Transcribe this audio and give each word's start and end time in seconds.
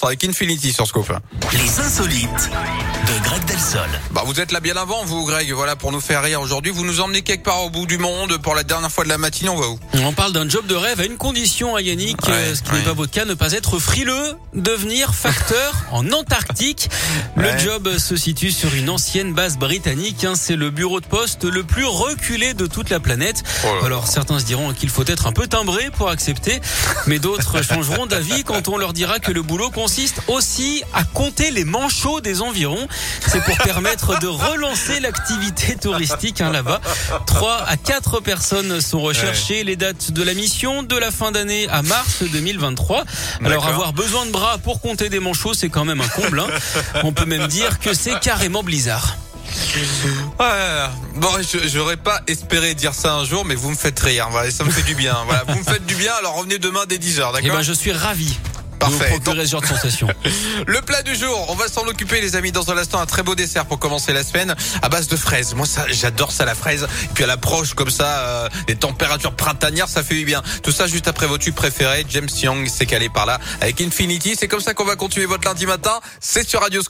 l'instant 0.00 0.06
avec 0.06 0.24
Infinity 0.24 0.72
sur 0.72 0.86
Scope. 0.86 1.12
Les 1.52 1.80
insolites 1.80 2.50
de 3.06 3.24
Greg 3.24 3.44
Delsol. 3.44 3.80
Bah, 4.12 4.22
vous 4.24 4.40
êtes 4.40 4.52
là 4.52 4.60
bien 4.60 4.76
avant, 4.76 5.04
vous, 5.04 5.24
Greg. 5.26 5.52
Voilà, 5.52 5.76
pour 5.76 5.92
nous 5.92 6.00
faire 6.00 6.22
rire 6.22 6.40
aujourd'hui. 6.40 6.72
Vous 6.72 6.84
nous 6.84 7.00
emmenez 7.00 7.22
quelque 7.22 7.44
part 7.44 7.62
au 7.64 7.70
bout 7.70 7.86
du 7.86 7.98
monde 7.98 8.38
pour 8.38 8.54
la 8.54 8.62
dernière 8.62 8.90
fois 8.90 9.04
de 9.04 9.08
la 9.10 9.18
matinée. 9.18 9.50
On 9.50 9.56
va 9.60 9.68
où? 9.68 9.78
On 9.94 10.12
parle 10.12 10.32
d'un 10.32 10.48
job 10.48 10.66
de 10.66 10.74
rêve 10.74 11.00
à 11.00 11.04
une 11.04 11.16
condition 11.16 11.74
à 11.76 11.82
Yannick, 11.82 12.16
Ouais, 12.26 12.32
euh, 12.32 12.54
ce 12.54 12.62
qui 12.62 12.70
ouais. 12.70 12.78
n'est 12.78 12.84
pas 12.84 12.92
votre 12.94 13.12
cas, 13.12 13.24
ne 13.24 13.34
pas 13.34 13.52
être 13.52 13.78
frileux, 13.78 14.36
devenir 14.54 15.14
facteur 15.14 15.74
en 15.92 16.10
Antarctique. 16.12 16.88
Le 17.36 17.50
Ouais. 17.50 17.58
job 17.58 17.98
se 17.98 18.16
situe 18.16 18.52
sur 18.52 18.72
une 18.74 18.88
ancienne 18.90 19.34
base 19.34 19.58
britannique. 19.58 20.24
hein. 20.24 20.34
C'est 20.34 20.56
le 20.56 20.70
bureau 20.70 21.00
de 21.00 21.06
poste 21.06 21.44
le 21.44 21.62
plus 21.64 21.84
reculé 21.86 22.54
de 22.54 22.66
toute 22.66 22.90
la 22.90 23.00
planète. 23.00 23.42
Oh. 23.66 23.84
Alors 23.84 24.06
certains 24.06 24.38
se 24.38 24.44
diront 24.44 24.72
qu'il 24.72 24.88
faut 24.88 25.04
être 25.06 25.26
un 25.26 25.32
peu 25.32 25.46
timbré 25.46 25.90
pour 25.90 26.08
accepter, 26.10 26.60
mais 27.06 27.18
d'autres 27.18 27.62
changeront 27.68 28.06
d'avis 28.06 28.44
quand 28.44 28.68
on 28.68 28.78
leur 28.78 28.92
dira 28.92 29.18
que 29.18 29.32
le 29.32 29.42
boulot 29.42 29.70
consiste 29.70 29.89
aussi 30.28 30.82
à 30.94 31.04
compter 31.04 31.50
les 31.50 31.64
manchots 31.64 32.20
des 32.20 32.42
environs. 32.42 32.86
C'est 33.26 33.42
pour 33.44 33.56
permettre 33.58 34.18
de 34.20 34.26
relancer 34.26 35.00
l'activité 35.00 35.76
touristique 35.76 36.40
hein, 36.40 36.50
là-bas. 36.50 36.80
Trois 37.26 37.62
à 37.66 37.76
quatre 37.76 38.20
personnes 38.20 38.80
sont 38.80 39.00
recherchées. 39.00 39.64
Les 39.64 39.76
dates 39.76 40.12
de 40.12 40.22
la 40.22 40.34
mission 40.34 40.82
de 40.82 40.96
la 40.96 41.10
fin 41.10 41.32
d'année 41.32 41.68
à 41.70 41.82
mars 41.82 42.22
2023. 42.22 43.04
Alors 43.44 43.66
avoir 43.66 43.92
besoin 43.92 44.26
de 44.26 44.30
bras 44.30 44.58
pour 44.58 44.80
compter 44.80 45.08
des 45.08 45.20
manchots, 45.20 45.54
c'est 45.54 45.68
quand 45.68 45.84
même 45.84 46.00
un 46.00 46.08
comble. 46.08 46.40
hein. 46.40 46.46
On 47.04 47.12
peut 47.12 47.24
même 47.26 47.46
dire 47.48 47.78
que 47.78 47.94
c'est 47.94 48.18
carrément 48.20 48.62
blizzard. 48.62 49.16
Ouais, 50.38 50.46
bon, 51.16 51.28
je- 51.40 51.68
j'aurais 51.68 51.96
pas 51.96 52.20
espéré 52.28 52.74
dire 52.74 52.94
ça 52.94 53.14
un 53.14 53.24
jour, 53.24 53.44
mais 53.44 53.54
vous 53.54 53.70
me 53.70 53.76
faites 53.76 53.98
rire. 54.00 54.28
Voilà, 54.30 54.50
ça 54.50 54.64
me 54.64 54.70
fait 54.70 54.82
du 54.82 54.94
bien. 54.94 55.16
Voilà, 55.26 55.44
vous 55.48 55.58
me 55.58 55.64
faites 55.64 55.84
du 55.86 55.94
bien. 55.96 56.12
Alors 56.18 56.34
revenez 56.36 56.58
demain 56.58 56.82
dès 56.88 56.98
10h, 56.98 57.30
Et 57.30 57.42
d'accord? 57.42 57.56
Ben 57.58 57.62
je 57.62 57.72
suis 57.72 57.92
ravi. 57.92 58.36
Parfait. 58.80 59.04
De 59.04 59.14
vous 59.14 59.20
procurer 59.20 59.44
ce 59.44 59.50
genre 59.50 59.60
de 59.60 59.66
sensation. 59.66 60.08
Le 60.66 60.80
plat 60.80 61.02
du 61.02 61.14
jour, 61.14 61.46
on 61.48 61.54
va 61.54 61.68
s'en 61.68 61.82
occuper 61.82 62.20
les 62.20 62.36
amis 62.36 62.52
dans 62.52 62.70
un 62.70 62.76
instant, 62.76 63.00
un 63.00 63.06
très 63.06 63.22
beau 63.22 63.34
dessert 63.34 63.66
pour 63.66 63.78
commencer 63.78 64.12
la 64.12 64.24
semaine 64.24 64.54
à 64.82 64.88
base 64.88 65.08
de 65.08 65.16
fraises. 65.16 65.54
Moi 65.54 65.66
ça 65.66 65.86
j'adore 65.88 66.32
ça 66.32 66.44
la 66.44 66.54
fraise. 66.54 66.86
Et 67.04 67.08
puis 67.14 67.24
à 67.24 67.26
l'approche 67.26 67.74
comme 67.74 67.90
ça, 67.90 68.06
euh, 68.06 68.48
les 68.68 68.76
températures 68.76 69.34
printanières, 69.34 69.88
ça 69.88 70.02
fait 70.02 70.14
du 70.14 70.24
bien. 70.24 70.42
Tout 70.62 70.72
ça 70.72 70.86
juste 70.86 71.08
après 71.08 71.26
votre 71.26 71.44
tube 71.44 71.54
préféré, 71.54 72.04
James 72.08 72.28
Young 72.42 72.68
s'est 72.68 72.86
calé 72.86 73.08
par 73.08 73.26
là 73.26 73.38
avec 73.60 73.80
Infinity. 73.80 74.36
C'est 74.38 74.48
comme 74.48 74.60
ça 74.60 74.74
qu'on 74.74 74.84
va 74.84 74.96
continuer 74.96 75.26
votre 75.26 75.46
lundi 75.46 75.66
matin. 75.66 76.00
C'est 76.20 76.48
sur 76.48 76.60
Radio 76.60 76.78